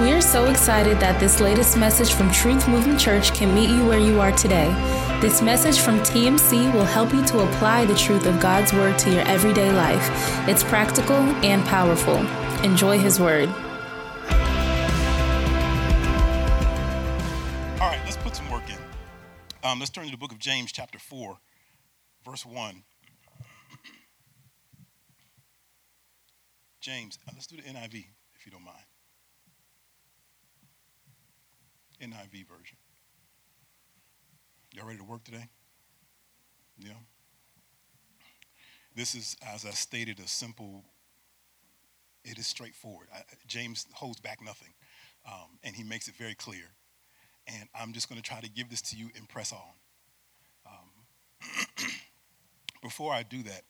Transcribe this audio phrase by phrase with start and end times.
[0.00, 3.84] We are so excited that this latest message from Truth Movement Church can meet you
[3.84, 4.68] where you are today.
[5.20, 9.10] This message from TMC will help you to apply the truth of God's Word to
[9.12, 10.02] your everyday life.
[10.48, 12.16] It's practical and powerful.
[12.64, 13.50] Enjoy His Word.
[13.50, 13.54] All
[17.90, 18.78] right, let's put some work in.
[19.62, 21.36] Um, let's turn to the book of James, chapter 4,
[22.24, 22.84] verse 1.
[26.80, 28.79] James, uh, let's do the NIV, if you don't mind.
[32.00, 32.78] NIV version.
[34.72, 35.48] Y'all ready to work today?
[36.78, 36.92] Yeah.
[38.94, 40.84] This is, as I stated, a simple,
[42.24, 43.08] it is straightforward.
[43.14, 44.72] I, James holds back nothing,
[45.26, 46.64] um, and he makes it very clear.
[47.46, 49.58] And I'm just going to try to give this to you and press on.
[50.66, 51.48] Um,
[52.82, 53.62] before I do that,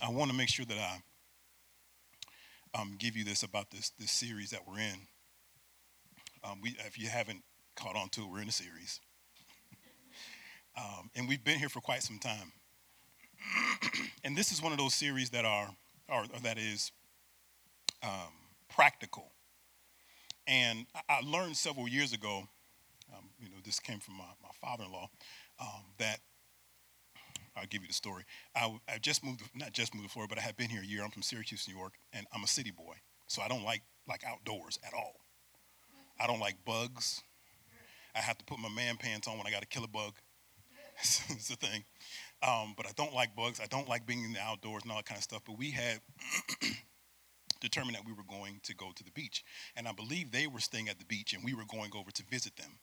[0.02, 4.50] I want to make sure that I um, give you this about this, this series
[4.50, 5.06] that we're in.
[6.44, 7.42] Um, we, if you haven't
[7.76, 9.00] caught on to it, we're in a series.
[10.76, 12.52] um, and we've been here for quite some time.
[14.24, 15.68] and this is one of those series that are,
[16.08, 16.92] or, or that is
[18.02, 18.32] um,
[18.68, 19.32] practical.
[20.46, 22.42] And I, learned several years ago,
[23.14, 25.08] um, you know, this came from my, my father-in-law,
[25.60, 26.18] um, that
[27.56, 28.24] I'll give you the story.
[28.56, 30.86] I, I just moved, not just moved to Florida, but I had been here a
[30.86, 31.04] year.
[31.04, 32.94] I'm from Syracuse, New York, and I'm a city boy.
[33.28, 35.14] So I don't like like outdoors at all.
[36.22, 37.22] I don't like bugs.
[38.14, 40.12] I have to put my man pants on when I got to kill a bug.
[40.98, 41.82] it's a thing.
[42.46, 43.60] Um, but I don't like bugs.
[43.60, 45.42] I don't like being in the outdoors and all that kind of stuff.
[45.44, 46.00] But we had
[47.60, 49.44] determined that we were going to go to the beach.
[49.74, 52.22] And I believe they were staying at the beach and we were going over to
[52.30, 52.78] visit them.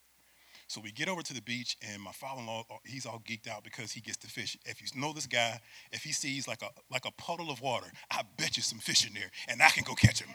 [0.68, 3.64] So we get over to the beach, and my father-in-law, uh, he's all geeked out
[3.64, 4.56] because he gets to fish.
[4.66, 5.60] If you know this guy,
[5.92, 9.08] if he sees like a like a puddle of water, I bet you some fish
[9.08, 10.30] in there, and I can go catch him.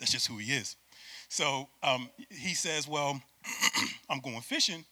[0.00, 0.74] That's just who he is.
[1.30, 3.22] So um, he says, Well,
[4.10, 4.84] I'm going fishing,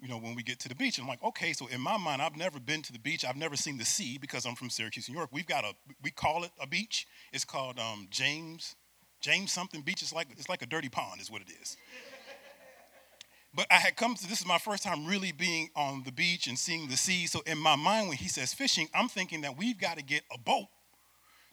[0.00, 0.96] you know, when we get to the beach.
[0.96, 3.24] And I'm like, Okay, so in my mind, I've never been to the beach.
[3.24, 5.30] I've never seen the sea because I'm from Syracuse, New York.
[5.32, 7.06] We've got a, we call it a beach.
[7.32, 8.76] It's called um, James,
[9.20, 10.02] James something beach.
[10.02, 11.76] It's like, it's like a dirty pond, is what it is.
[13.54, 16.46] But I had come to this is my first time really being on the beach
[16.46, 17.26] and seeing the sea.
[17.26, 20.22] So in my mind, when he says fishing, I'm thinking that we've got to get
[20.32, 20.68] a boat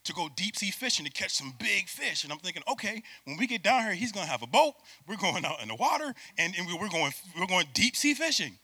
[0.10, 2.24] to go deep sea fishing to catch some big fish.
[2.24, 4.74] And I'm thinking, okay, when we get down here, he's gonna have a boat.
[5.08, 8.58] We're going out in the water, and, and we're going we're going deep sea fishing.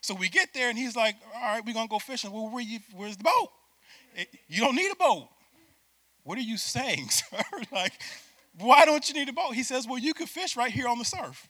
[0.00, 2.32] So we get there, and he's like, all right, we're gonna go fishing.
[2.32, 3.48] Well, where you, where's the boat?
[4.16, 5.28] It, you don't need a boat.
[6.24, 7.38] What are you saying, sir?
[7.72, 7.92] like,
[8.58, 9.54] why don't you need a boat?
[9.54, 11.48] He says, well, you can fish right here on the surf.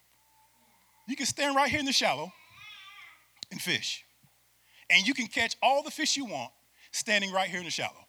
[1.09, 2.31] You can stand right here in the shallow
[3.51, 4.05] and fish.
[4.91, 6.51] And you can catch all the fish you want
[6.93, 8.08] standing right here in the shallow.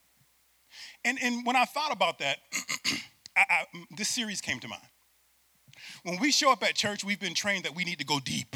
[1.06, 2.38] And, and when I thought about that,
[3.38, 4.81] I, I, this series came to mind.
[6.03, 8.56] When we show up at church, we've been trained that we need to go deep.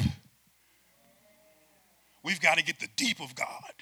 [2.22, 3.72] We've got to get the deep of God.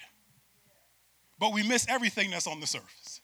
[1.39, 3.21] But we miss everything that's on the surface.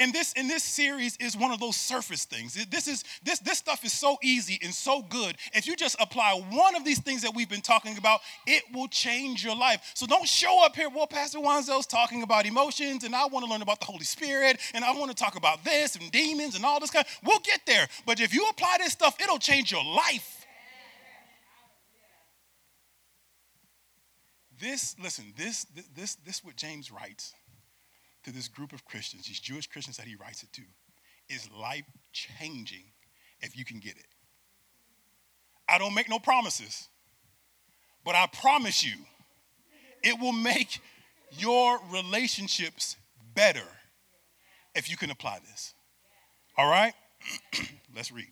[0.00, 2.54] And this in this series is one of those surface things.
[2.68, 5.36] This is this this stuff is so easy and so good.
[5.52, 8.88] If you just apply one of these things that we've been talking about, it will
[8.88, 9.92] change your life.
[9.94, 10.88] So don't show up here.
[10.88, 14.58] Well, Pastor Wanzel's talking about emotions, and I want to learn about the Holy Spirit,
[14.74, 17.06] and I want to talk about this and demons and all this kind.
[17.24, 17.86] We'll get there.
[18.04, 20.44] But if you apply this stuff, it'll change your life.
[24.58, 27.34] This, listen, this, this, this, what James writes
[28.24, 30.62] to this group of Christians, these Jewish Christians that he writes it to,
[31.28, 32.84] is life changing
[33.40, 34.06] if you can get it.
[35.68, 36.88] I don't make no promises,
[38.04, 38.96] but I promise you,
[40.02, 40.80] it will make
[41.30, 42.96] your relationships
[43.34, 43.66] better
[44.74, 45.74] if you can apply this.
[46.56, 46.92] All right?
[47.94, 48.28] Let's read.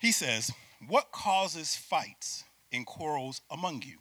[0.00, 0.52] He says,
[0.86, 3.98] What causes fights and quarrels among you?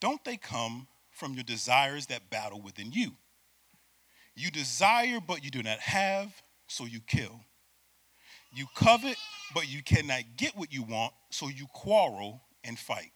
[0.00, 0.86] Don't they come
[1.22, 3.12] from your desires that battle within you.
[4.34, 6.34] You desire, but you do not have,
[6.66, 7.38] so you kill.
[8.52, 9.14] You covet,
[9.54, 13.12] but you cannot get what you want, so you quarrel and fight.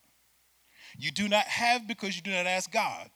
[0.96, 3.10] You do not have because you do not ask God.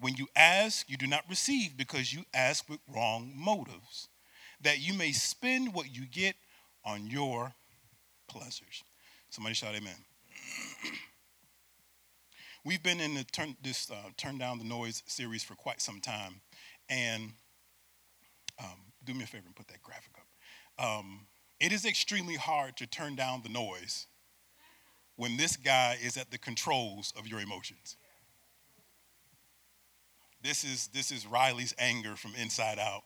[0.00, 4.08] When you ask, you do not receive because you ask with wrong motives,
[4.62, 6.34] that you may spend what you get
[6.82, 7.52] on your
[8.26, 8.84] pleasures.
[9.28, 9.92] Somebody shout, Amen.
[12.64, 16.00] We've been in the turn, this uh, Turn Down the Noise series for quite some
[16.00, 16.40] time.
[16.88, 17.32] And
[18.58, 20.84] um, do me a favor and put that graphic up.
[20.84, 21.26] Um,
[21.58, 24.06] it is extremely hard to turn down the noise
[25.16, 27.96] when this guy is at the controls of your emotions.
[30.42, 33.02] This is, this is Riley's anger from inside out.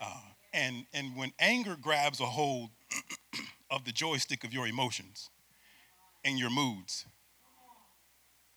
[0.00, 0.20] Uh,
[0.52, 2.70] And, and when anger grabs a hold
[3.70, 5.28] of the joystick of your emotions
[6.24, 7.04] and your moods,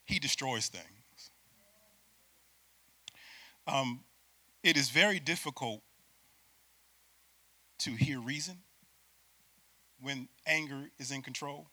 [0.09, 1.31] he destroys things.
[3.67, 4.00] Um,
[4.63, 5.81] it is very difficult
[7.79, 8.57] to hear reason
[10.01, 11.67] when anger is in control.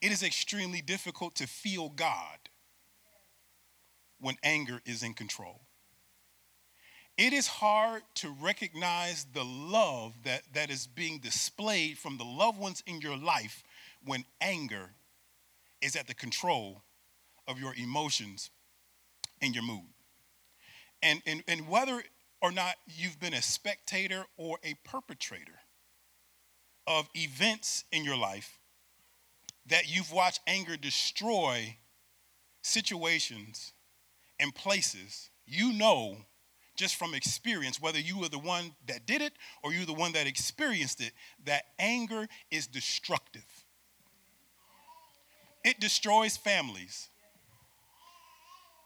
[0.00, 2.38] It is extremely difficult to feel God
[4.20, 5.60] when anger is in control.
[7.16, 12.58] It is hard to recognize the love that, that is being displayed from the loved
[12.58, 13.62] ones in your life
[14.04, 14.90] when anger
[15.80, 16.82] is at the control
[17.48, 18.50] of your emotions
[19.40, 19.88] and your mood.
[21.02, 22.02] And, and, and whether
[22.40, 25.60] or not you've been a spectator or a perpetrator
[26.86, 28.58] of events in your life
[29.66, 31.76] that you've watched anger destroy
[32.62, 33.72] situations
[34.40, 36.16] and places, you know
[36.76, 40.12] just from experience, whether you were the one that did it or you're the one
[40.12, 41.12] that experienced it,
[41.44, 43.44] that anger is destructive.
[45.64, 47.10] It destroys families,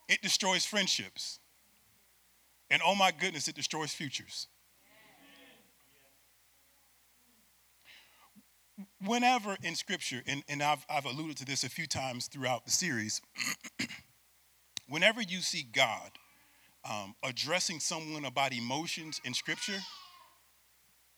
[0.08, 1.38] it destroys friendships,
[2.70, 4.48] and oh my goodness, it destroys futures.
[9.04, 12.70] Whenever in scripture, and, and I've, I've alluded to this a few times throughout the
[12.70, 13.22] series,
[14.88, 16.10] whenever you see God
[16.88, 19.78] um, addressing someone about emotions in Scripture,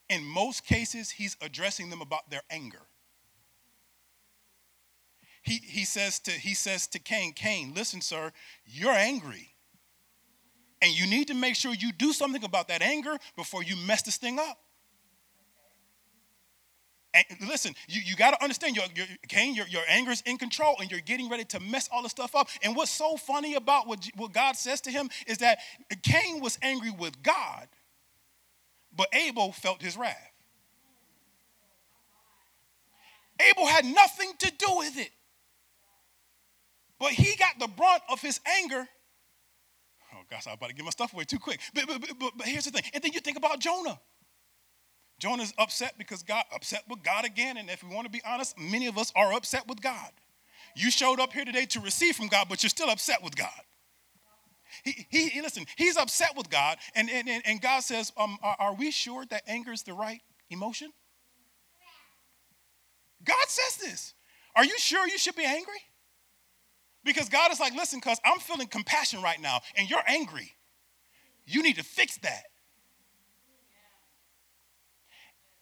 [0.08, 2.87] in most cases, he's addressing them about their anger.
[5.42, 8.32] He, he, says to, he says to Cain, Cain, listen, sir,
[8.66, 9.54] you're angry.
[10.80, 14.02] And you need to make sure you do something about that anger before you mess
[14.02, 14.58] this thing up.
[17.14, 20.36] And listen, you, you got to understand, your, your, Cain, your, your anger is in
[20.36, 22.48] control and you're getting ready to mess all the stuff up.
[22.62, 25.58] And what's so funny about what, what God says to him is that
[26.02, 27.66] Cain was angry with God,
[28.94, 30.32] but Abel felt his wrath.
[33.40, 35.10] Abel had nothing to do with it.
[36.98, 38.88] But he got the brunt of his anger.
[40.14, 41.60] Oh, gosh, I'm about to give my stuff away too quick.
[41.74, 42.82] But, but, but, but here's the thing.
[42.94, 44.00] And then you think about Jonah.
[45.18, 47.56] Jonah's upset because God upset with God again.
[47.56, 50.10] And if we want to be honest, many of us are upset with God.
[50.74, 53.50] You showed up here today to receive from God, but you're still upset with God.
[54.84, 58.56] He, he, he listen, he's upset with God, and, and, and God says, um, are,
[58.58, 60.92] are we sure that anger is the right emotion?
[63.24, 64.14] God says this.
[64.54, 65.80] Are you sure you should be angry?
[67.08, 70.52] Because God is like, listen, because I'm feeling compassion right now, and you're angry.
[71.46, 72.44] You need to fix that.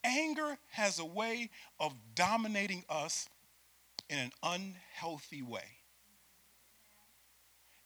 [0.07, 1.51] anger has a way
[1.81, 3.29] of dominating us
[4.09, 5.65] in an unhealthy way.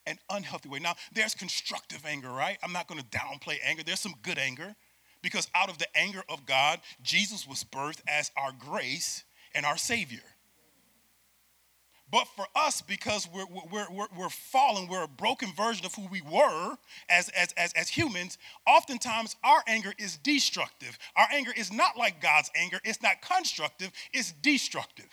[0.07, 0.79] An unhealthy way.
[0.79, 2.59] Now, there's constructive anger, right?
[2.63, 3.83] I'm not going to downplay anger.
[3.85, 4.75] There's some good anger
[5.23, 9.25] because out of the anger of God, Jesus was birthed as our grace
[9.55, 10.23] and our Savior.
[12.11, 16.07] But for us, because we're, we're, we're, we're fallen, we're a broken version of who
[16.11, 16.77] we were
[17.09, 18.37] as, as, as, as humans,
[18.67, 20.99] oftentimes our anger is destructive.
[21.17, 25.11] Our anger is not like God's anger, it's not constructive, it's destructive.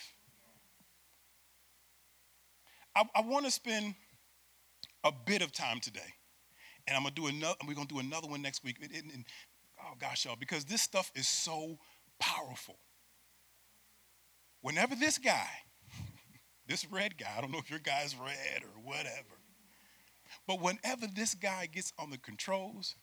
[2.95, 3.93] I, I want to spend
[5.03, 6.13] a bit of time today,
[6.87, 8.77] and I'm gonna do another, we're gonna do another one next week.
[9.79, 11.77] Oh gosh, y'all, because this stuff is so
[12.19, 12.79] powerful.
[14.61, 15.47] Whenever this guy,
[16.67, 19.37] this red guy, I don't know if your guy's red or whatever.
[20.45, 22.95] But whenever this guy gets on the controls,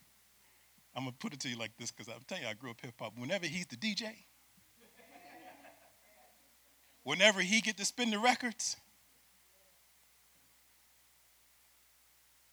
[0.95, 2.81] I'm gonna put it to you like this because I'm telling you, I grew up
[2.81, 3.13] hip hop.
[3.17, 4.13] Whenever he's the DJ,
[7.03, 8.77] whenever he get to spin the records,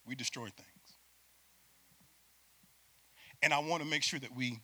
[0.06, 0.68] we destroy things.
[3.42, 4.60] And I want to make sure that we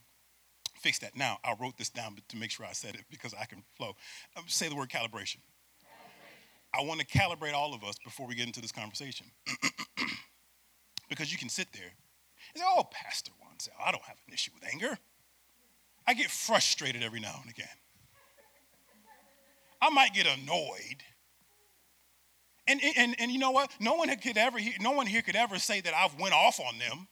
[0.79, 1.15] fix that.
[1.15, 3.95] Now, I wrote this down to make sure I said it because I can flow.
[4.35, 5.37] Um, say the word calibration.
[6.73, 9.27] I want to calibrate all of us before we get into this conversation.
[11.09, 11.91] because you can sit there
[12.53, 14.97] and say, oh, Pastor Wansell, I don't have an issue with anger.
[16.07, 17.67] I get frustrated every now and again.
[19.81, 21.03] I might get annoyed.
[22.67, 23.71] And, and, and you know what?
[23.79, 26.77] No one could ever no one here could ever say that I've went off on
[26.77, 27.07] them.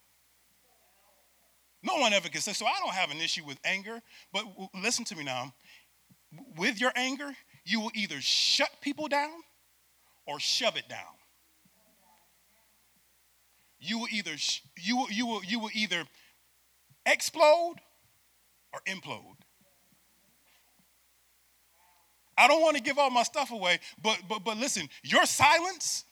[1.81, 4.01] No one ever could say, so I don't have an issue with anger.
[4.33, 4.43] But
[4.81, 5.53] listen to me now.
[6.57, 7.31] With your anger,
[7.65, 9.31] you will either shut people down
[10.27, 10.99] or shove it down.
[13.79, 14.35] You will either
[14.77, 16.03] you will, you will, you will either
[17.05, 17.75] explode
[18.73, 19.35] or implode.
[22.37, 26.05] I don't want to give all my stuff away, but but but listen, your silence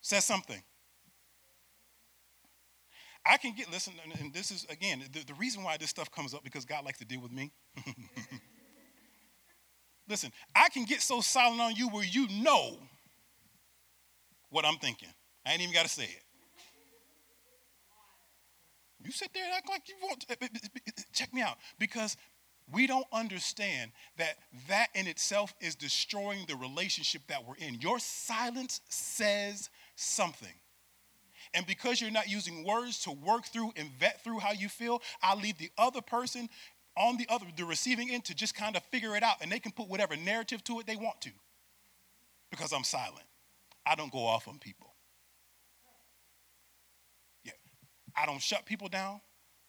[0.00, 0.62] says something.
[3.26, 6.34] I can get, listen, and this is, again, the, the reason why this stuff comes
[6.34, 7.52] up because God likes to deal with me.
[10.08, 12.78] listen, I can get so silent on you where you know
[14.50, 15.08] what I'm thinking.
[15.46, 16.22] I ain't even got to say it.
[19.04, 20.36] You sit there and act like you want to.
[21.12, 21.56] Check me out.
[21.78, 22.16] Because
[22.72, 24.36] we don't understand that
[24.68, 27.80] that in itself is destroying the relationship that we're in.
[27.80, 30.48] Your silence says something.
[31.52, 35.02] And because you're not using words to work through and vet through how you feel,
[35.22, 36.48] I leave the other person
[36.96, 39.36] on the other, the receiving end, to just kind of figure it out.
[39.40, 41.30] And they can put whatever narrative to it they want to
[42.50, 43.24] because I'm silent.
[43.86, 44.94] I don't go off on people.
[47.44, 47.52] Yeah,
[48.16, 49.20] I don't shut people down,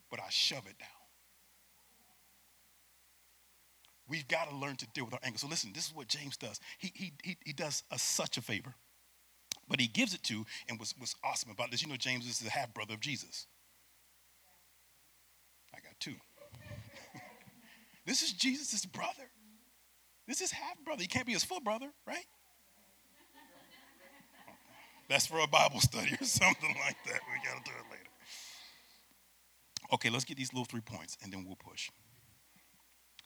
[0.10, 0.90] but I shove it down.
[4.08, 5.40] We've got to learn to deal with our anger.
[5.40, 6.60] So listen, this is what James does.
[6.78, 8.76] He, he, he, he does us such a favor.
[9.68, 12.40] But he gives it to, and what's, what's awesome about this, you know, James is
[12.40, 13.48] the half brother of Jesus.
[15.74, 16.16] I got two.
[18.06, 19.30] This is Jesus' brother.
[20.28, 21.02] This is half brother.
[21.02, 22.26] He can't be his full brother, right?
[25.08, 27.20] That's for a Bible study or something like that.
[27.32, 28.10] We got to do it later.
[29.94, 31.92] Okay, let's get these little three points and then we'll push.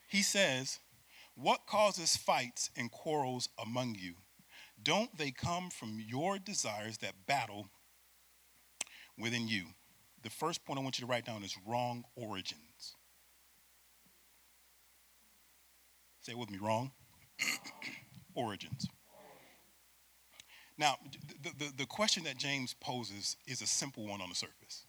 [0.10, 0.80] He says,
[1.36, 4.16] What causes fights and quarrels among you?
[4.82, 7.70] Don't they come from your desires that battle
[9.18, 9.64] within you?
[10.24, 12.69] The first point I want you to write down is wrong origins.
[16.30, 16.92] It with me wrong
[18.36, 18.88] origins.
[20.78, 20.96] Now,
[21.44, 24.86] the, the, the, question that James poses is a simple one on the surface.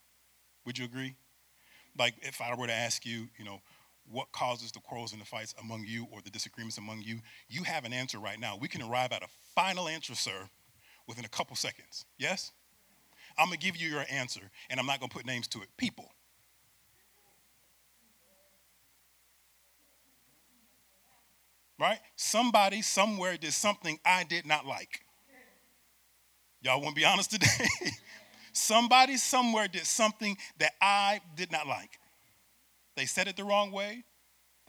[0.65, 1.17] Would you agree?
[1.99, 3.61] Like, if I were to ask you, you know,
[4.09, 7.19] what causes the quarrels and the fights among you or the disagreements among you,
[7.49, 8.57] you have an answer right now.
[8.57, 10.49] We can arrive at a final answer, sir,
[11.09, 12.05] within a couple seconds.
[12.19, 12.53] Yes?
[13.37, 15.63] I'm going to give you your answer, and I'm not going to put names to
[15.63, 15.69] it.
[15.77, 16.13] People.
[21.81, 21.99] Right?
[22.15, 25.01] Somebody somewhere did something I did not like.
[26.61, 27.47] Y'all want to be honest today?
[28.53, 31.99] Somebody somewhere did something that I did not like.
[32.97, 34.05] They said it the wrong way.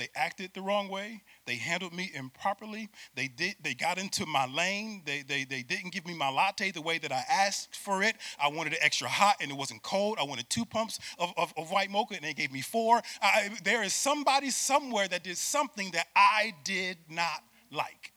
[0.02, 1.22] They acted the wrong way.
[1.46, 2.90] They handled me improperly.
[3.14, 3.58] They did.
[3.62, 5.04] They got into my lane.
[5.06, 8.16] They, they, they didn't give me my latte the way that I asked for it.
[8.42, 10.18] I wanted it extra hot and it wasn't cold.
[10.20, 13.00] I wanted two pumps of, of, of white mocha and they gave me four.
[13.22, 18.12] I, there is somebody somewhere that did something that I did not like.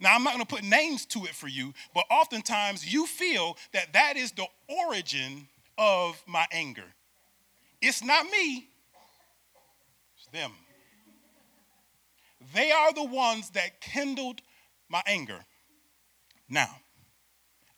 [0.00, 3.58] Now, I'm not going to put names to it for you, but oftentimes you feel
[3.74, 4.46] that that is the
[4.86, 6.86] origin of my anger.
[7.82, 8.70] It's not me,
[10.32, 10.52] them.
[12.54, 14.40] They are the ones that kindled
[14.88, 15.44] my anger.
[16.48, 16.76] Now,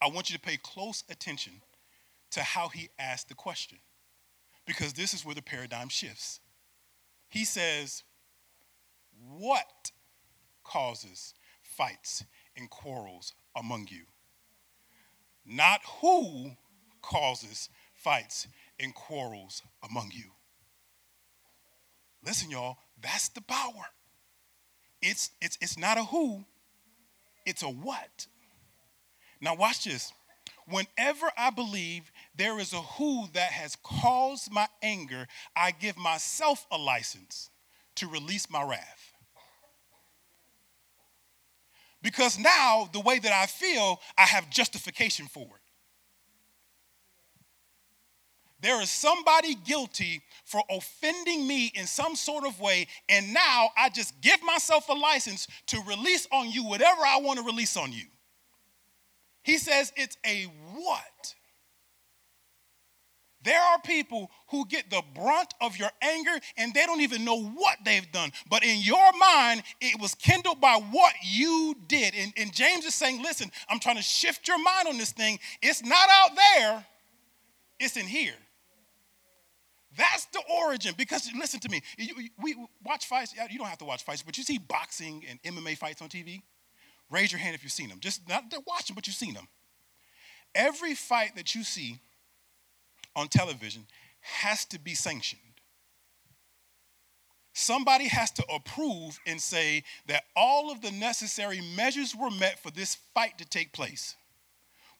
[0.01, 1.53] I want you to pay close attention
[2.31, 3.79] to how he asked the question,
[4.67, 6.41] because this is where the paradigm shifts.
[7.29, 8.05] He says,
[9.39, 9.93] What
[10.65, 12.25] causes fights
[12.57, 14.05] and quarrels among you?
[15.45, 16.53] Not who
[17.03, 18.47] causes fights
[18.79, 20.31] and quarrels among you.
[22.25, 23.87] Listen, y'all, that's the power.
[25.01, 26.45] It's, it's, it's not a who,
[27.45, 28.27] it's a what.
[29.41, 30.13] Now, watch this.
[30.69, 35.27] Whenever I believe there is a who that has caused my anger,
[35.57, 37.51] I give myself a license
[37.97, 39.13] to release my wrath.
[42.01, 45.62] Because now, the way that I feel, I have justification for it.
[48.63, 53.89] There is somebody guilty for offending me in some sort of way, and now I
[53.89, 57.93] just give myself a license to release on you whatever I want to release on
[57.93, 58.05] you.
[59.43, 61.35] He says it's a what?
[63.45, 67.43] There are people who get the brunt of your anger and they don't even know
[67.43, 68.31] what they've done.
[68.49, 72.15] But in your mind, it was kindled by what you did.
[72.15, 75.41] And, and James is saying, listen, I'm trying to shift your mind on this thing.
[75.61, 76.87] It's not out there,
[77.81, 78.35] it's in here.
[79.97, 80.95] That's the origin.
[80.97, 81.83] Because listen to me,
[82.41, 83.35] we watch fights.
[83.51, 86.43] You don't have to watch fights, but you see boxing and MMA fights on TV.
[87.11, 88.01] Raise your hand if you've seen them.
[88.01, 89.49] Just not to watch them, but you've seen them.
[90.55, 91.99] Every fight that you see
[93.15, 93.87] on television
[94.21, 95.41] has to be sanctioned.
[97.55, 102.71] Somebody has to approve and say that all of the necessary measures were met for
[102.71, 104.17] this fight to take place.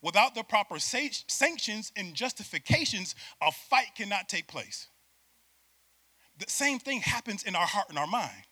[0.03, 4.89] Without the proper sanctions and justifications, a fight cannot take place.
[6.39, 8.45] The same thing happens in our heart and our mind.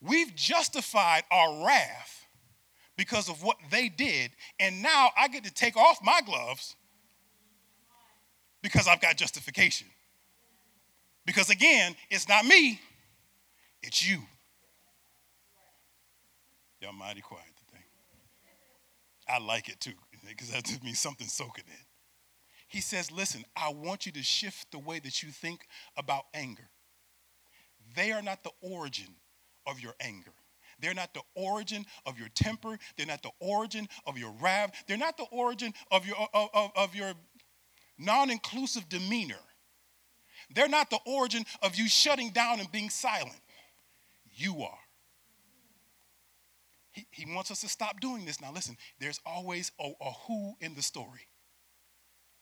[0.00, 2.26] We've justified our wrath
[2.96, 6.76] because of what they did, and now I get to take off my gloves
[8.62, 9.86] because I've got justification.
[11.26, 12.80] Because again, it's not me,
[13.82, 14.22] it's you.
[16.80, 17.82] Y'all mighty quiet today.
[19.28, 19.92] I like it too,
[20.28, 21.84] because that means something soaking in.
[22.68, 25.66] He says, Listen, I want you to shift the way that you think
[25.96, 26.68] about anger.
[27.94, 29.14] They are not the origin
[29.66, 30.32] of your anger.
[30.80, 32.78] They're not the origin of your temper.
[32.96, 34.84] They're not the origin of your wrath.
[34.86, 37.14] They're not the origin of your, of, of, of your
[37.98, 39.40] non inclusive demeanor.
[40.54, 43.40] They're not the origin of you shutting down and being silent.
[44.34, 44.78] You are.
[47.10, 48.40] He, wants us to stop doing this.
[48.40, 51.28] Now, listen, there's always a, a who in the story.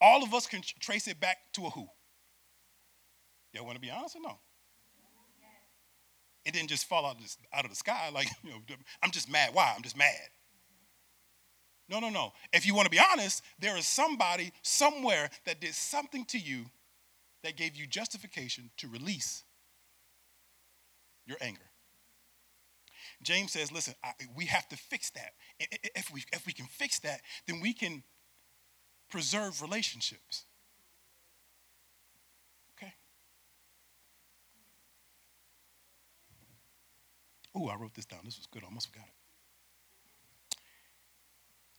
[0.01, 1.87] All of us can trace it back to a who.
[3.53, 4.39] Y'all want to be honest or no?
[6.45, 8.59] It didn't just fall out of, the, out of the sky like, you know,
[9.03, 9.51] I'm just mad.
[9.53, 9.73] Why?
[9.75, 10.29] I'm just mad.
[11.89, 12.33] No, no, no.
[12.53, 16.67] If you want to be honest, there is somebody somewhere that did something to you
[17.43, 19.45] that gave you justification to release
[21.27, 21.61] your anger.
[23.25, 25.33] James says, listen, I, we have to fix that.
[25.95, 28.03] If we, if we can fix that, then we can
[29.11, 30.45] preserve relationships.
[32.77, 32.93] Okay?
[37.55, 38.21] Oh, I wrote this down.
[38.25, 38.63] This was good.
[38.63, 40.59] I almost forgot it.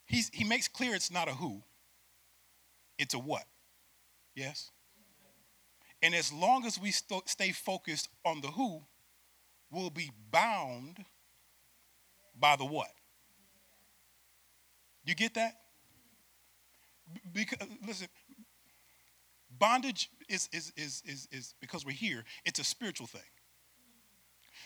[0.05, 1.63] He's, he makes clear it's not a who,
[2.97, 3.43] it's a what.
[4.35, 4.71] Yes?
[6.01, 8.83] And as long as we st- stay focused on the who,
[9.71, 11.05] we'll be bound
[12.39, 12.89] by the what.
[15.05, 15.53] You get that?
[17.31, 18.07] Because listen,
[19.59, 23.21] bondage is, is, is, is, is because we're here, it's a spiritual thing.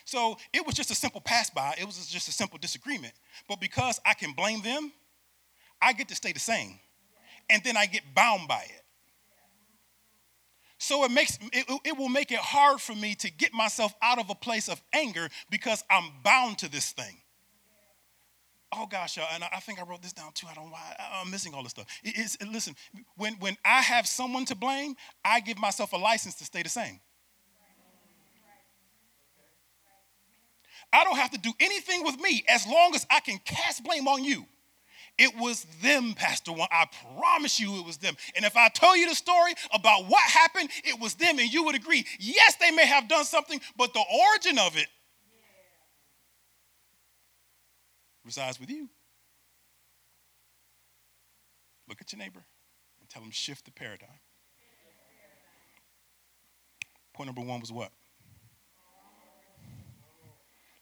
[0.06, 3.14] So it was just a simple pass by, it was just a simple disagreement.
[3.48, 4.92] But because I can blame them,
[5.82, 6.80] I get to stay the same.
[7.50, 8.84] And then I get bound by it.
[10.78, 14.18] So it makes it, it will make it hard for me to get myself out
[14.18, 17.18] of a place of anger because I'm bound to this thing.
[18.72, 20.46] Oh gosh, y'all, and I think I wrote this down too.
[20.50, 21.88] I don't why I'm missing all this stuff.
[22.04, 22.76] It's, listen,
[23.18, 26.70] when, when I have someone to blame, I give myself a license to stay the
[26.70, 27.00] same.
[30.94, 34.08] I don't have to do anything with me as long as I can cast blame
[34.08, 34.46] on you.
[35.18, 36.68] It was them, Pastor One.
[36.72, 36.86] I
[37.18, 38.16] promise you it was them.
[38.36, 41.66] And if I tell you the story about what happened, it was them, and you
[41.66, 42.06] would agree.
[42.20, 44.88] Yes, they may have done something, but the origin of it
[48.30, 48.88] resides with you.
[51.88, 52.46] Look at your neighbor
[53.00, 54.20] and tell him shift the paradigm.
[57.16, 57.90] Point number one was what?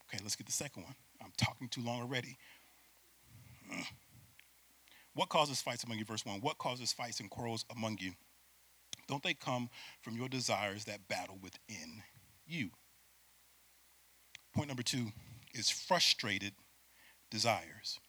[0.09, 0.95] Okay, let's get the second one.
[1.23, 2.35] I'm talking too long already.
[5.13, 6.05] What causes fights among you?
[6.05, 6.41] Verse 1.
[6.41, 8.11] What causes fights and quarrels among you?
[9.07, 9.69] Don't they come
[10.01, 12.03] from your desires that battle within
[12.45, 12.71] you?
[14.53, 15.13] Point number two
[15.53, 16.51] is frustrated
[17.29, 17.99] desires.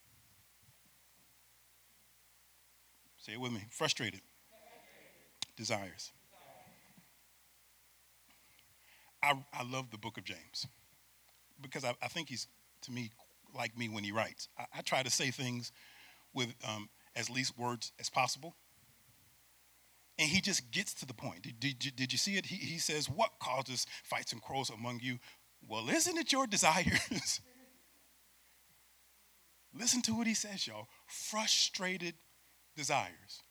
[3.18, 3.64] Say it with me.
[3.70, 4.20] Frustrated,
[5.56, 6.12] desires.
[9.22, 10.66] I, I love the book of James
[11.60, 12.46] because I, I think he's,
[12.82, 13.10] to me,
[13.54, 14.48] like me when he writes.
[14.58, 15.72] I, I try to say things
[16.32, 18.54] with um, as least words as possible.
[20.18, 21.42] And he just gets to the point.
[21.42, 22.46] Did, did, did you see it?
[22.46, 25.18] He, he says, What causes fights and quarrels among you?
[25.68, 27.40] Well, isn't it your desires?
[29.78, 30.88] Listen to what he says, y'all.
[31.06, 32.14] Frustrated
[32.76, 33.42] desires.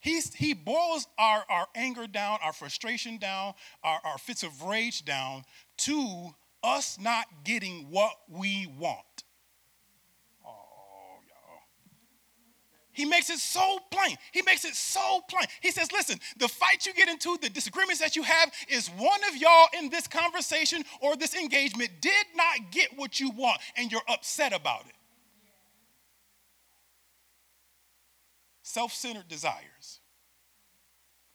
[0.00, 3.52] He's, he boils our, our anger down, our frustration down,
[3.84, 5.44] our, our fits of rage down
[5.78, 6.30] to
[6.62, 9.24] us not getting what we want.
[12.92, 14.16] He makes it so plain.
[14.32, 15.46] He makes it so plain.
[15.60, 19.20] He says, listen, the fight you get into, the disagreements that you have, is one
[19.28, 23.92] of y'all in this conversation or this engagement did not get what you want and
[23.92, 24.94] you're upset about it.
[28.62, 30.00] Self centered desires.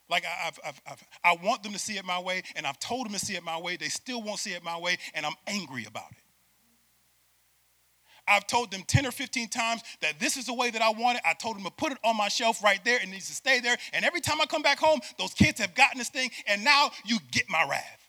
[0.10, 3.08] Like I've, I've, I've, i want them to see it my way, and I've told
[3.08, 3.76] them to see it my way.
[3.76, 6.25] They still won't see it my way, and I'm angry about it.
[8.28, 11.18] I've told them 10 or 15 times that this is the way that I want
[11.18, 11.24] it.
[11.26, 13.02] I told them to put it on my shelf right there.
[13.02, 13.78] It needs to stay there.
[13.94, 16.92] And every time I come back home, those kids have gotten this thing, and now
[17.06, 18.06] you get my wrath.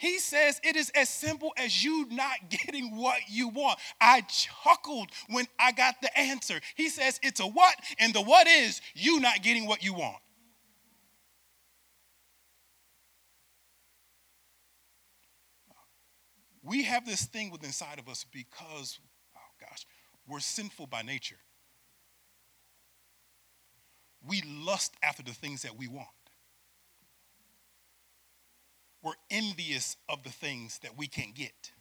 [0.00, 3.78] He says it is as simple as you not getting what you want.
[4.00, 6.58] I chuckled when I got the answer.
[6.74, 10.16] He says it's a what, and the what is you not getting what you want.
[16.70, 19.00] We have this thing within inside of us because,
[19.36, 19.84] oh gosh,
[20.28, 21.38] we're sinful by nature.
[24.28, 26.06] we lust after the things that we want.
[29.02, 31.72] We're envious of the things that we can't get.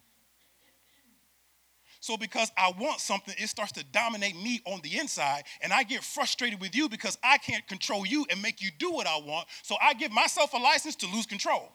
[2.00, 5.84] So, because I want something, it starts to dominate me on the inside, and I
[5.84, 9.18] get frustrated with you because I can't control you and make you do what I
[9.18, 9.50] want.
[9.62, 11.74] So, I give myself a license to lose control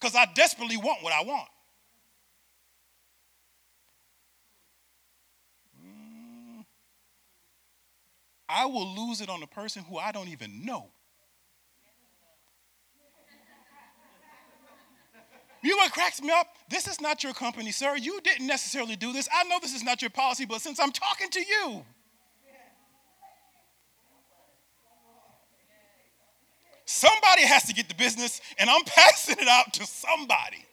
[0.00, 1.48] because I desperately want what I want.
[5.82, 6.64] Mm.
[8.48, 10.90] I will lose it on a person who I don't even know.
[15.60, 16.46] You know what cracks me up?
[16.70, 17.96] This is not your company, sir.
[17.96, 19.28] You didn't necessarily do this.
[19.34, 21.84] I know this is not your policy, but since I'm talking to you,
[26.88, 30.64] somebody has to get the business, and I'm passing it out to somebody.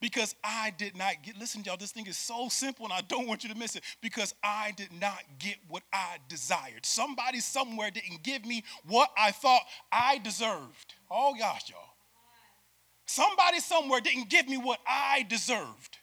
[0.00, 3.28] Because I did not get, listen, y'all, this thing is so simple and I don't
[3.28, 3.84] want you to miss it.
[4.00, 6.84] Because I did not get what I desired.
[6.84, 9.62] Somebody somewhere didn't give me what I thought
[9.92, 10.94] I deserved.
[11.08, 11.78] Oh gosh, y'all.
[13.06, 15.98] Somebody somewhere didn't give me what I deserved.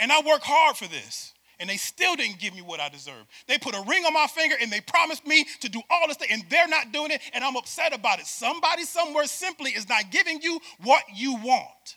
[0.00, 1.34] And I work hard for this.
[1.60, 3.26] And they still didn't give me what I deserved.
[3.46, 6.16] They put a ring on my finger and they promised me to do all this
[6.16, 8.26] thing, and they're not doing it, and I'm upset about it.
[8.26, 11.96] Somebody somewhere simply is not giving you what you want.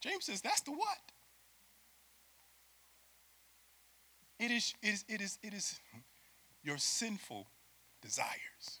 [0.00, 0.98] James says, that's the what.
[4.38, 5.80] It is, it is, it is, it is
[6.62, 7.46] your sinful
[8.02, 8.80] desires.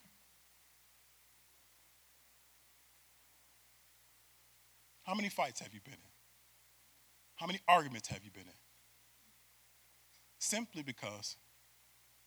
[5.04, 6.05] How many fights have you been in?
[7.36, 8.58] How many arguments have you been in?
[10.38, 11.36] Simply because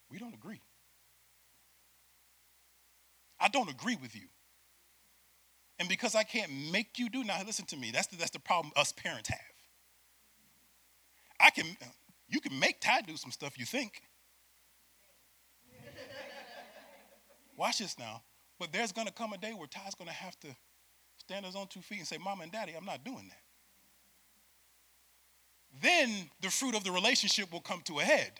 [0.09, 0.61] we don't agree.
[3.39, 4.27] I don't agree with you.
[5.79, 8.39] And because I can't make you do, now listen to me, that's the, that's the
[8.39, 9.39] problem us parents have.
[11.39, 11.65] I can,
[12.27, 14.01] you can make Ty do some stuff you think.
[17.55, 18.23] Watch this now.
[18.59, 20.47] But there's gonna come a day where Ty's gonna have to
[21.17, 23.48] stand on his own two feet and say, Mom and Daddy, I'm not doing that.
[25.81, 28.31] Then the fruit of the relationship will come to a head.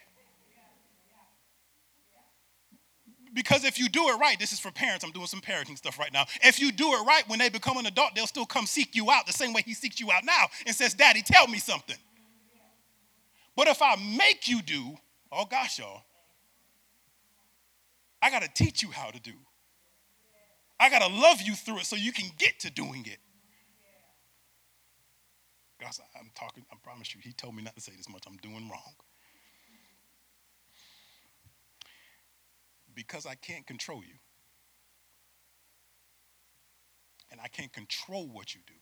[3.33, 5.99] Because if you do it right, this is for parents, I'm doing some parenting stuff
[5.99, 6.25] right now.
[6.43, 9.11] If you do it right, when they become an adult, they'll still come seek you
[9.11, 11.95] out the same way he seeks you out now and says, Daddy, tell me something.
[13.55, 14.97] But if I make you do,
[15.31, 16.01] oh gosh, y'all,
[18.21, 19.33] I got to teach you how to do.
[20.79, 23.17] I got to love you through it so you can get to doing it.
[25.79, 28.23] Guys, I'm talking, I promise you, he told me not to say this much.
[28.27, 28.93] I'm doing wrong.
[32.93, 34.15] Because I can't control you.
[37.31, 38.73] And I can't control what you do.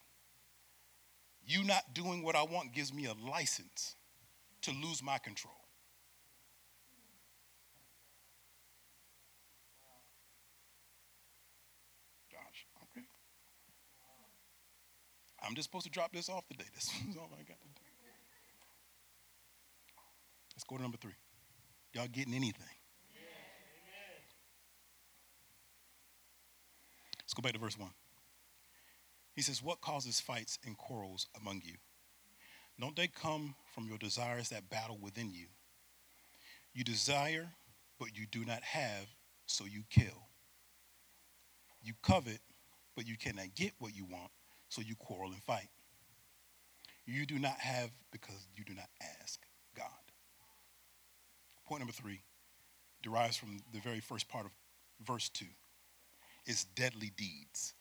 [1.46, 3.96] You not doing what I want gives me a license
[4.64, 5.54] to lose my control.
[15.48, 16.66] I'm just supposed to drop this off today.
[16.76, 17.82] This is all I got to do.
[20.54, 21.16] Let's go to number three.
[21.94, 22.66] Y'all getting anything?
[27.22, 27.90] Let's go back to verse 1.
[29.36, 31.76] He says, What causes fights and quarrels among you?
[32.80, 35.48] Don't they come from your desires that battle within you?
[36.74, 37.50] You desire,
[38.00, 39.08] but you do not have,
[39.46, 40.28] so you kill.
[41.82, 42.40] You covet,
[42.96, 44.32] but you cannot get what you want,
[44.70, 45.70] so you quarrel and fight.
[47.06, 48.90] You do not have because you do not
[49.22, 49.40] ask
[49.76, 49.86] God.
[51.66, 52.22] Point number three
[53.02, 54.52] derives from the very first part of
[55.06, 55.46] verse 2
[56.46, 57.74] is deadly deeds.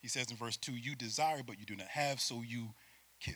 [0.00, 2.74] He says in verse 2 You desire, but you do not have, so you
[3.20, 3.34] kill.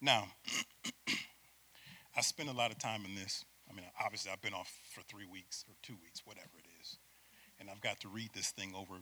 [0.00, 0.28] Now,
[2.16, 3.44] I spend a lot of time in this.
[3.70, 6.61] I mean, obviously, I've been off for three weeks or two weeks, whatever
[7.62, 8.94] and I've got to read this thing over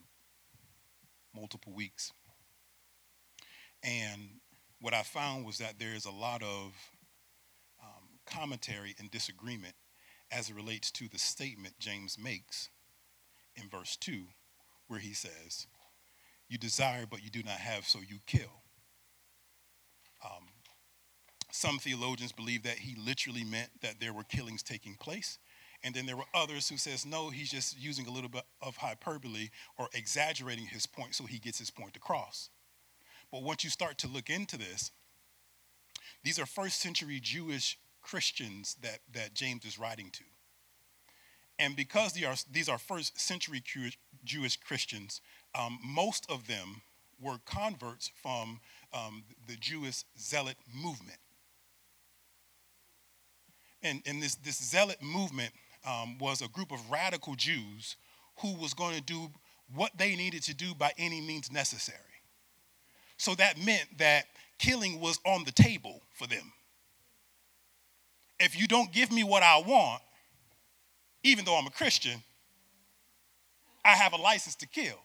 [1.34, 2.12] multiple weeks.
[3.82, 4.20] And
[4.82, 6.74] what I found was that there is a lot of
[7.82, 9.74] um, commentary and disagreement
[10.30, 12.68] as it relates to the statement James makes
[13.56, 14.24] in verse 2,
[14.88, 15.66] where he says,
[16.50, 18.62] You desire, but you do not have, so you kill.
[20.22, 20.48] Um,
[21.50, 25.38] some theologians believe that he literally meant that there were killings taking place
[25.82, 28.76] and then there were others who says, no, he's just using a little bit of
[28.76, 32.50] hyperbole or exaggerating his point so he gets his point across.
[33.32, 34.90] But once you start to look into this,
[36.22, 40.24] these are first century Jewish Christians that, that James is writing to.
[41.58, 43.62] And because are, these are first century
[44.24, 45.20] Jewish Christians,
[45.54, 46.82] um, most of them
[47.20, 48.60] were converts from
[48.92, 51.18] um, the Jewish zealot movement.
[53.82, 55.52] And, and this, this zealot movement
[55.86, 57.96] um, was a group of radical Jews
[58.40, 59.30] who was going to do
[59.74, 61.98] what they needed to do by any means necessary.
[63.16, 64.24] So that meant that
[64.58, 66.52] killing was on the table for them.
[68.38, 70.02] If you don't give me what I want,
[71.22, 72.22] even though I'm a Christian,
[73.84, 74.98] I have a license to kill.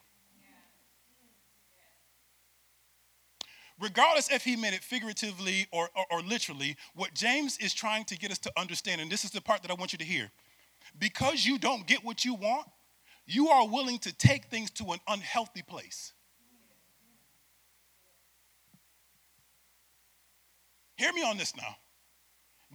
[3.80, 8.18] Regardless if he meant it figuratively or, or, or, literally, what James is trying to
[8.18, 10.32] get us to understand, and this is the part that I want you to hear
[11.00, 12.68] because you don't get what you want,
[13.26, 16.14] you are willing to take things to an unhealthy place.
[20.98, 21.76] Hear me on this now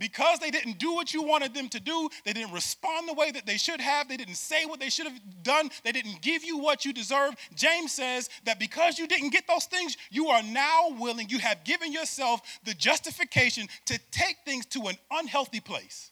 [0.01, 3.31] because they didn't do what you wanted them to do, they didn't respond the way
[3.31, 6.43] that they should have, they didn't say what they should have done, they didn't give
[6.43, 7.35] you what you deserve.
[7.55, 11.63] James says that because you didn't get those things, you are now willing, you have
[11.65, 16.11] given yourself the justification to take things to an unhealthy place.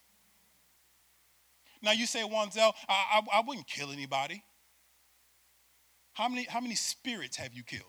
[1.83, 4.43] Now you say, Wanzel, I, I, I wouldn't kill anybody.
[6.13, 7.85] How many, how many spirits have you killed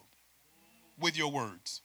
[0.98, 1.82] with your words?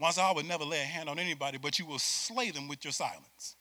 [0.00, 2.84] Once I would never lay a hand on anybody, but you will slay them with
[2.84, 3.54] your silence.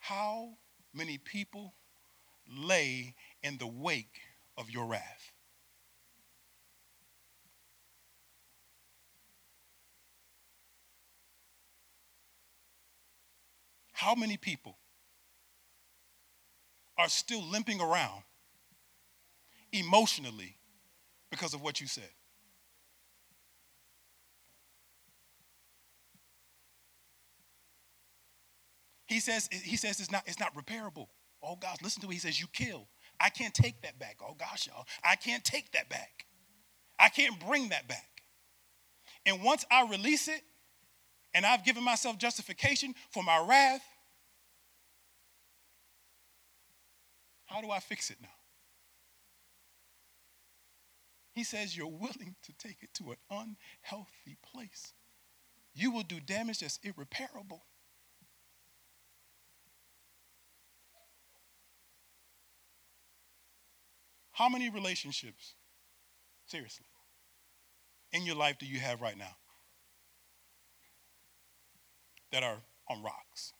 [0.00, 0.58] How
[0.92, 1.72] many people
[2.46, 4.20] lay in the wake
[4.58, 5.33] of your wrath?
[13.94, 14.76] How many people
[16.98, 18.22] are still limping around
[19.72, 20.56] emotionally
[21.30, 22.08] because of what you said.
[29.06, 31.08] He says, he says it's not, it's not repairable.
[31.42, 32.88] Oh gosh, listen to what he says, you kill.
[33.20, 34.18] I can't take that back.
[34.22, 34.86] Oh gosh, y'all.
[35.04, 36.26] I can't take that back.
[36.98, 38.22] I can't bring that back.
[39.26, 40.42] And once I release it,
[41.34, 43.82] and I've given myself justification for my wrath,
[47.46, 48.28] how do I fix it now?
[51.32, 54.92] He says you're willing to take it to an unhealthy place.
[55.74, 57.64] You will do damage that's irreparable.
[64.30, 65.54] How many relationships,
[66.46, 66.86] seriously,
[68.12, 69.36] in your life do you have right now
[72.34, 72.56] that are
[72.90, 73.52] on rocks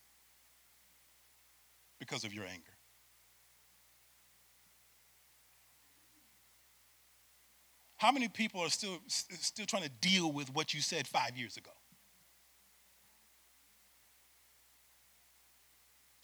[1.97, 2.73] because of your anger?
[7.95, 11.55] How many people are still, still trying to deal with what you said five years
[11.55, 11.71] ago?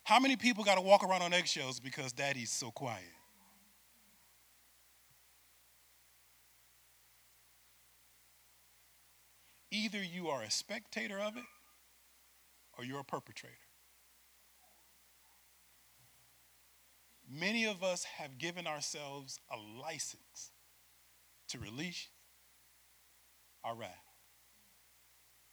[0.03, 2.99] How many people got to walk around on eggshells because daddy's so quiet?
[9.71, 11.43] Either you are a spectator of it
[12.77, 13.55] or you're a perpetrator.
[17.29, 20.51] Many of us have given ourselves a license
[21.49, 22.09] to release
[23.63, 24.03] our wrath.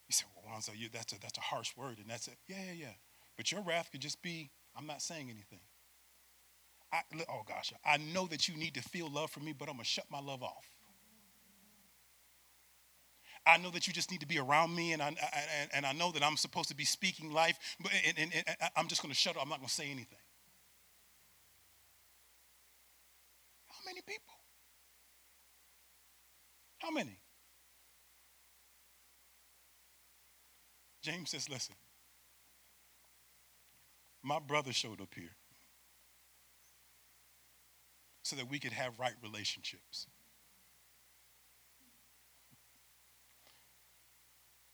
[0.08, 2.38] You say, well, Lonzo, you, that's, a, that's a harsh word, and that's it.
[2.48, 2.94] Yeah, yeah, yeah.
[3.36, 5.60] But your wrath could just be, I'm not saying anything.
[6.92, 9.74] I, oh gosh, I know that you need to feel love for me, but I'm
[9.74, 10.77] going to shut my love off.
[13.46, 15.92] I know that you just need to be around me, and I, I and I
[15.92, 19.12] know that I'm supposed to be speaking life, but and, and, and I'm just going
[19.12, 19.42] to shut up.
[19.42, 20.18] I'm not going to say anything.
[23.68, 24.34] How many people?
[26.78, 27.18] How many?
[31.02, 31.74] James says, listen,
[34.22, 35.36] my brother showed up here
[38.22, 40.06] so that we could have right relationships.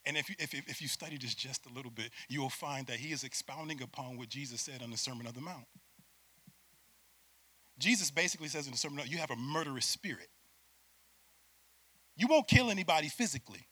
[0.07, 2.87] And if you, if, if you study this just a little bit, you will find
[2.89, 5.65] that he is expounding upon what Jesus said on the Sermon on the Mount.
[7.79, 10.29] Jesus basically says in the Sermon, you have a murderous spirit.
[12.17, 13.67] You won't kill anybody physically,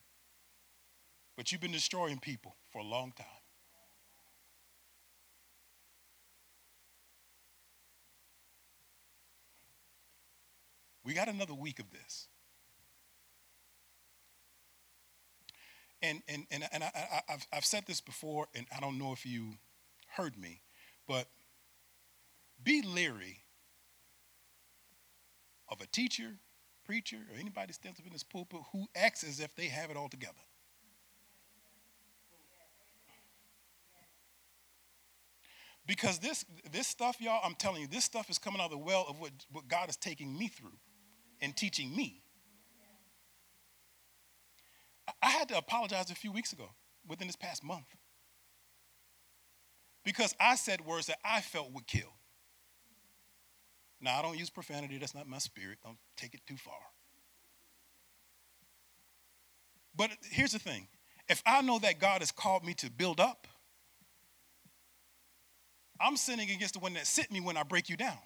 [1.37, 3.27] but you've been destroying people for a long time.
[11.05, 12.29] We got another week of this.
[16.03, 19.25] And, and, and, and I, have I've said this before, and I don't know if
[19.25, 19.55] you
[20.17, 20.63] heard me,
[21.07, 21.29] but
[22.63, 23.45] be leery
[25.69, 26.39] of a teacher
[26.85, 29.97] preacher or anybody stands up in this pulpit who acts as if they have it
[29.97, 30.35] all together.
[35.87, 38.79] Because this, this stuff, y'all, I'm telling you, this stuff is coming out of the
[38.79, 40.79] well of what, what God is taking me through
[41.41, 42.22] and teaching me.
[45.23, 46.71] I had to apologize a few weeks ago,
[47.07, 47.87] within this past month.
[50.05, 52.13] Because I said words that I felt would kill.
[54.01, 55.79] Now, I don't use profanity, that's not my spirit.
[55.85, 56.75] Don't take it too far.
[59.95, 60.89] But here's the thing
[61.29, 63.47] if I know that God has called me to build up,
[66.01, 68.19] I'm sinning against the one that sent me when I break you down.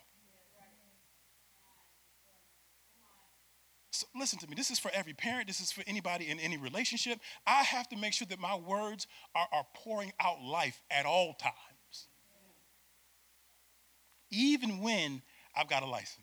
[3.96, 4.54] So listen to me.
[4.54, 5.46] This is for every parent.
[5.46, 7.18] This is for anybody in any relationship.
[7.46, 11.32] I have to make sure that my words are, are pouring out life at all
[11.32, 12.08] times,
[14.30, 15.22] even when
[15.56, 16.20] I've got a license.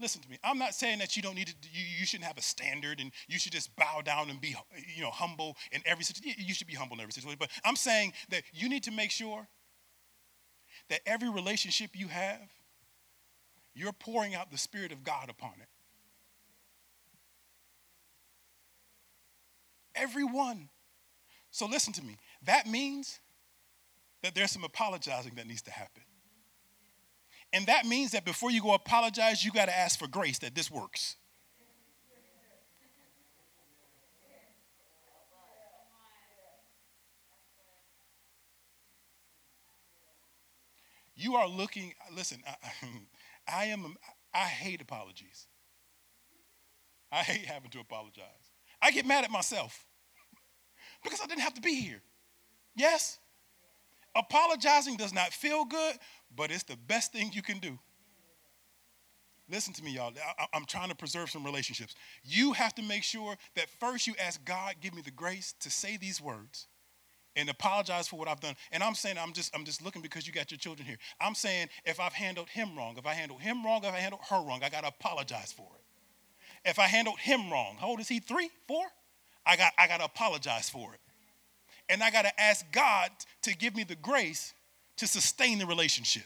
[0.00, 0.38] listen to me.
[0.44, 3.10] I'm not saying that you don't need to, you, you shouldn't have a standard and
[3.26, 4.54] you should just bow down and be,
[4.94, 6.40] you know, humble in every situation.
[6.46, 7.36] You should be humble in every situation.
[7.36, 9.48] But I'm saying that you need to make sure
[10.88, 12.48] that every relationship you have,
[13.74, 15.68] you're pouring out the Spirit of God upon it.
[19.94, 20.68] Everyone.
[21.50, 22.16] So listen to me.
[22.44, 23.20] That means
[24.22, 26.02] that there's some apologizing that needs to happen.
[27.52, 30.54] And that means that before you go apologize, you got to ask for grace that
[30.54, 31.16] this works.
[41.18, 42.54] You are looking, listen, I,
[43.52, 43.96] I am,
[44.32, 45.48] I hate apologies.
[47.10, 48.52] I hate having to apologize.
[48.80, 49.84] I get mad at myself
[51.02, 52.00] because I didn't have to be here.
[52.76, 53.18] Yes?
[54.14, 55.96] Apologizing does not feel good,
[56.36, 57.76] but it's the best thing you can do.
[59.50, 60.12] Listen to me, y'all.
[60.38, 61.96] I, am trying to preserve some relationships.
[62.22, 65.70] You have to make sure that first you ask God, give me the grace to
[65.70, 66.68] say these words
[67.38, 68.56] and apologize for what I've done.
[68.72, 70.98] And I'm saying I'm just I'm just looking because you got your children here.
[71.20, 74.22] I'm saying if I've handled him wrong, if I handled him wrong, if I handled
[74.28, 76.68] her wrong, I gotta apologize for it.
[76.68, 78.18] If I handled him wrong, how old is he?
[78.18, 78.84] Three, four?
[79.46, 81.00] I got I gotta apologize for it.
[81.88, 83.10] And I gotta ask God
[83.42, 84.52] to give me the grace
[84.96, 86.24] to sustain the relationship.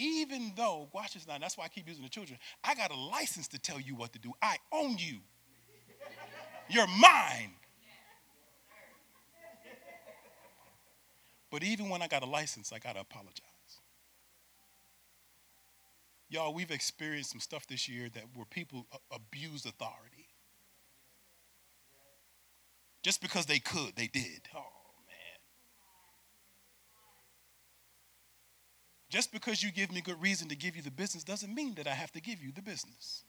[0.00, 2.38] Even though, watch this now, that's why I keep using the children.
[2.62, 4.32] I got a license to tell you what to do.
[4.40, 5.16] I own you.
[6.68, 7.50] You're mine.
[11.50, 13.42] But even when I got a license, I got to apologize.
[16.28, 20.28] Y'all, we've experienced some stuff this year that where people abused authority.
[23.02, 24.42] Just because they could, they did.
[24.54, 24.58] Oh.
[24.58, 25.38] Man.
[29.08, 31.86] Just because you give me good reason to give you the business doesn't mean that
[31.86, 33.24] I have to give you the business.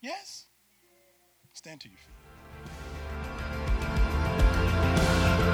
[0.00, 0.46] Yes?
[1.52, 2.21] Stand to your feet.